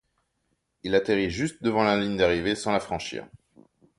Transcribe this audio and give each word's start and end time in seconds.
Il 0.81 0.95
atterrit 0.95 1.29
juste 1.29 1.61
devant 1.61 1.83
la 1.83 1.95
ligne 1.95 2.17
d'arrivée 2.17 2.55
sans 2.55 2.71
la 2.71 2.79
franchir. 2.79 3.27